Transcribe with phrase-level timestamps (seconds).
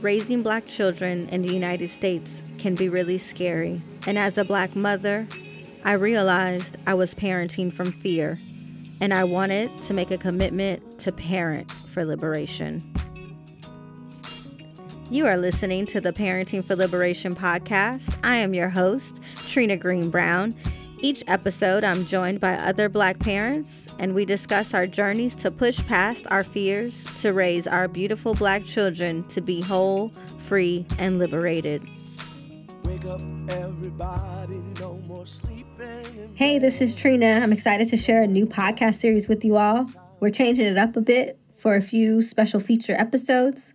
[0.00, 3.80] raising black children in the United States can be really scary.
[4.06, 5.26] And as a black mother,
[5.84, 8.38] I realized I was parenting from fear,
[9.00, 12.82] and I wanted to make a commitment to parent for liberation.
[15.10, 18.20] You are listening to the Parenting for Liberation podcast.
[18.22, 20.54] I am your host, Trina Greene Brown.
[21.00, 25.78] Each episode, I'm joined by other Black parents, and we discuss our journeys to push
[25.86, 30.08] past our fears to raise our beautiful Black children to be whole,
[30.40, 31.82] free, and liberated.
[33.06, 33.20] Up,
[34.80, 34.98] no
[36.34, 37.40] hey, this is Trina.
[37.42, 39.88] I'm excited to share a new podcast series with you all.
[40.18, 43.72] We're changing it up a bit for a few special feature episodes.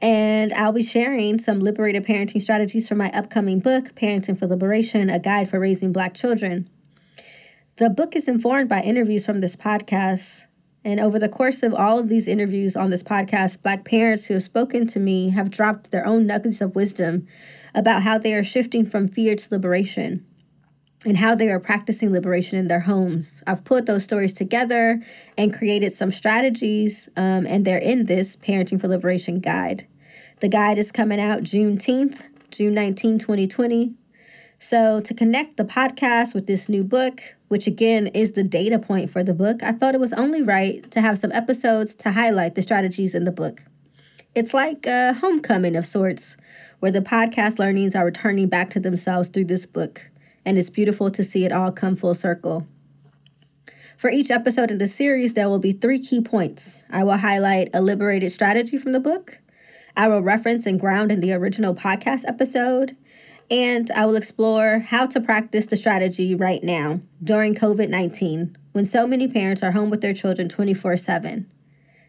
[0.00, 5.10] And I'll be sharing some liberated parenting strategies from my upcoming book, Parenting for Liberation
[5.10, 6.68] A Guide for Raising Black Children.
[7.78, 10.46] The book is informed by interviews from this podcast.
[10.84, 14.34] And over the course of all of these interviews on this podcast, Black parents who
[14.34, 17.26] have spoken to me have dropped their own nuggets of wisdom
[17.74, 20.24] about how they are shifting from fear to liberation
[21.04, 23.42] and how they are practicing liberation in their homes.
[23.46, 25.02] I've put those stories together
[25.36, 29.86] and created some strategies, um, and they're in this Parenting for Liberation guide.
[30.40, 33.94] The guide is coming out Juneteenth, June 19, 2020.
[34.60, 39.10] So, to connect the podcast with this new book, which again is the data point
[39.10, 42.54] for the book, I thought it was only right to have some episodes to highlight
[42.54, 43.62] the strategies in the book.
[44.34, 46.36] It's like a homecoming of sorts,
[46.80, 50.10] where the podcast learnings are returning back to themselves through this book
[50.48, 52.66] and it's beautiful to see it all come full circle.
[53.98, 56.82] For each episode in the series, there will be three key points.
[56.88, 59.40] I will highlight a liberated strategy from the book,
[59.98, 62.96] I will reference and ground in the original podcast episode,
[63.50, 68.86] and I will explore how to practice the strategy right now during COVID 19 when
[68.86, 71.52] so many parents are home with their children 24 7.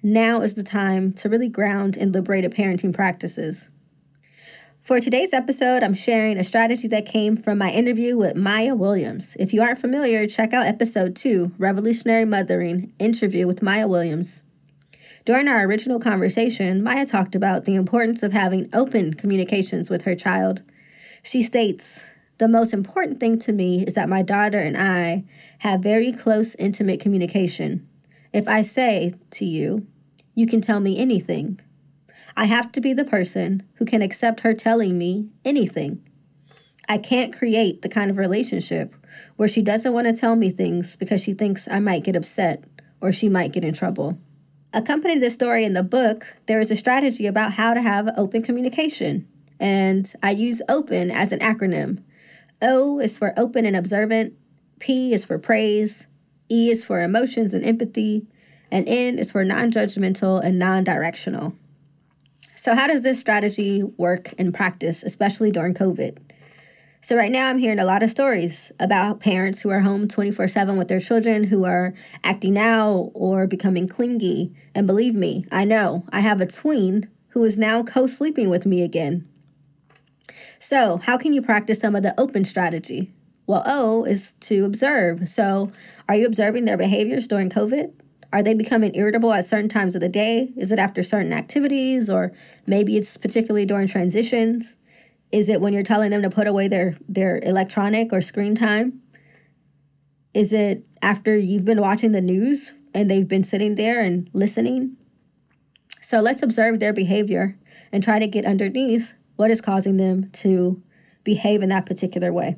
[0.00, 3.68] Now is the time to really ground in liberated parenting practices.
[4.80, 9.36] For today's episode, I'm sharing a strategy that came from my interview with Mai'a Williams.
[9.40, 14.44] If you aren't familiar, check out episode 2, Revolutionary Mothering Interview with Mai'a Williams.
[15.24, 20.16] During our original conversation, Mai'a talked about the importance of having open communications with her
[20.16, 20.62] child.
[21.22, 22.04] She states,
[22.38, 25.24] The most important thing to me is that my daughter and I
[25.60, 27.86] have very close, intimate communication.
[28.32, 29.86] If I say to you,
[30.34, 31.60] you can tell me anything,
[32.36, 36.02] I have to be the person who can accept her telling me anything.
[36.88, 38.92] I can't create the kind of relationship
[39.36, 42.64] where she doesn't want to tell me things because she thinks I might get upset
[43.00, 44.18] or she might get in trouble.
[44.74, 48.42] Accompanying this story in the book, there is a strategy about how to have open
[48.42, 49.28] communication.
[49.60, 52.02] And I use OPEN as an acronym.
[52.62, 54.32] O is for open and observant,
[54.78, 56.06] P is for praise,
[56.50, 58.26] E is for emotions and empathy,
[58.70, 61.54] and N is for non judgmental and non directional.
[62.56, 66.16] So, how does this strategy work in practice, especially during COVID?
[67.04, 70.46] So, right now, I'm hearing a lot of stories about parents who are home 24
[70.46, 74.54] 7 with their children who are acting out or becoming clingy.
[74.72, 78.66] And believe me, I know I have a tween who is now co sleeping with
[78.66, 79.28] me again.
[80.60, 83.10] So, how can you practice some of the open strategy?
[83.48, 85.28] Well, O is to observe.
[85.28, 85.72] So,
[86.08, 87.90] are you observing their behaviors during COVID?
[88.32, 90.52] Are they becoming irritable at certain times of the day?
[90.56, 92.30] Is it after certain activities, or
[92.64, 94.76] maybe it's particularly during transitions?
[95.32, 99.00] Is it when you're telling them to put away their, their electronic or screen time?
[100.34, 104.96] Is it after you've been watching the news and they've been sitting there and listening?
[106.02, 107.58] So let's observe their behavior
[107.90, 110.82] and try to get underneath what is causing them to
[111.24, 112.56] behave in that particular way.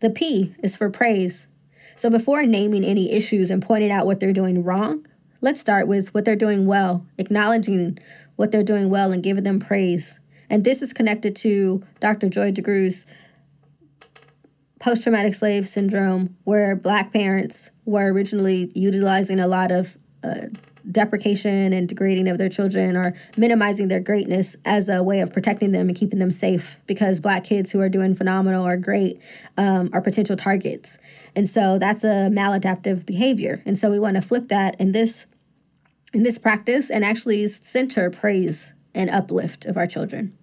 [0.00, 1.48] The P is for praise.
[1.96, 5.06] So before naming any issues and pointing out what they're doing wrong,
[5.40, 7.98] let's start with what they're doing well, acknowledging
[8.36, 10.20] what they're doing well and giving them praise.
[10.54, 12.28] And this is connected to Dr.
[12.28, 13.04] Joy DeGruy's
[14.78, 20.42] post traumatic slave syndrome, where Black parents were originally utilizing a lot of uh,
[20.88, 25.72] deprecation and degrading of their children or minimizing their greatness as a way of protecting
[25.72, 29.20] them and keeping them safe because black kids who are doing phenomenal or great
[29.56, 30.98] um, are potential targets
[31.34, 35.26] and so that's a maladaptive behavior and so we want to flip that in this
[36.12, 40.36] in this practice and actually center praise and uplift of our children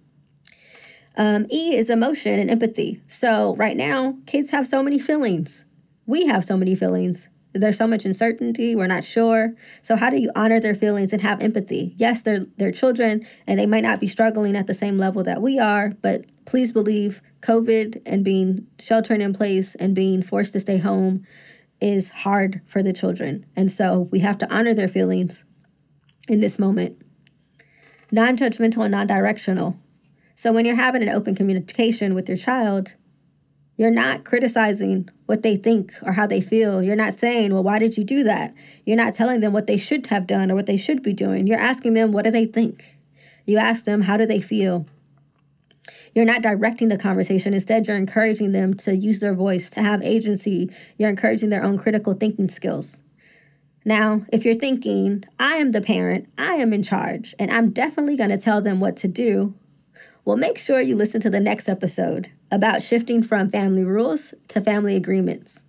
[1.16, 3.00] um, e is emotion and empathy.
[3.06, 5.64] So right now kids have so many feelings.
[6.06, 7.28] We have so many feelings.
[7.54, 8.74] There's so much uncertainty.
[8.74, 9.52] We're not sure.
[9.82, 11.94] So how do you honor their feelings and have empathy?
[11.98, 15.42] Yes they're they're children and they might not be struggling at the same level that
[15.42, 20.60] we are but please believe covid and being sheltering in place and being forced to
[20.60, 21.24] stay home
[21.82, 23.44] is hard for the children.
[23.56, 25.44] And so we have to honor their feelings
[26.28, 26.96] in this moment.
[28.12, 29.76] Non judgmental and non directional.
[30.34, 32.94] So when you're having an open communication with your child,
[33.76, 36.82] you're not criticizing what they think or how they feel.
[36.82, 38.54] You're not saying, well, why did you do that?
[38.84, 41.46] You're not telling them what they should have done or what they should be doing.
[41.46, 42.98] You're asking them, what do they think?
[43.46, 44.86] You ask them, how do they feel?
[46.14, 47.54] You're not directing the conversation.
[47.54, 50.70] Instead, you're encouraging them to use their voice, to have agency.
[50.98, 53.00] You're encouraging their own critical thinking skills.
[53.84, 58.16] Now, if you're thinking, I am the parent, I am in charge, and I'm definitely
[58.16, 59.54] going to tell them what to do,
[60.24, 64.60] well, make sure you listen to the next episode about shifting from family rules to
[64.60, 65.64] family agreements.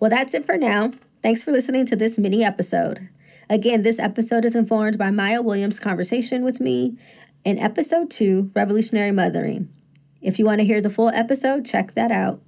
[0.00, 0.92] Well, that's it for now.
[1.22, 3.08] Thanks for listening to this mini episode.
[3.50, 6.96] Again, this episode is informed by Mai'a Williams' conversation with me
[7.44, 9.68] in episode two, Revolutionary Mothering.
[10.22, 12.40] If you want to hear the full episode, check that out.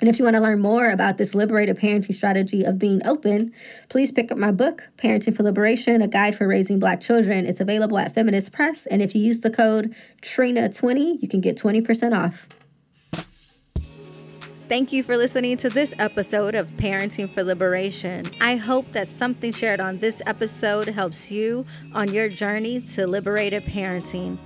[0.00, 3.52] And if you want to learn more about this liberated parenting strategy of being open,
[3.88, 7.46] please pick up my book, Parenting for Liberation A Guide for Raising Black Children.
[7.46, 8.86] It's available at Feminist Press.
[8.86, 12.48] And if you use the code TRINA20, you can get 20% off.
[14.70, 18.24] Thank you for listening to this episode of Parenting for Liberation.
[18.40, 23.64] I hope that something shared on this episode helps you on your journey to liberated
[23.64, 24.38] parenting.